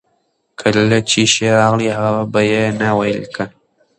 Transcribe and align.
کله 0.59 0.99
چې 1.09 1.21
شعر 1.33 1.53
راغی، 1.61 1.89
هغه 1.99 2.23
به 2.31 2.41
یې 2.51 2.63
نه 2.79 2.89
ولیکه. 2.97 3.45